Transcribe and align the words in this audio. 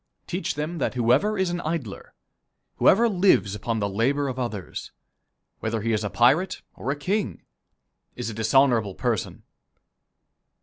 Teach 0.25 0.55
them 0.55 0.79
that 0.79 0.95
whoever 0.95 1.37
is 1.37 1.51
an 1.51 1.61
idler, 1.61 2.15
whoever 2.77 3.07
lives 3.07 3.53
upon 3.53 3.77
the 3.77 3.87
labor 3.87 4.29
of 4.29 4.39
others, 4.39 4.91
whether 5.59 5.83
he 5.83 5.93
is 5.93 6.03
a 6.03 6.09
pirate 6.09 6.63
or 6.73 6.89
a 6.89 6.95
king, 6.95 7.43
is 8.15 8.27
a 8.27 8.33
dishonorable 8.33 8.95
person. 8.95 9.43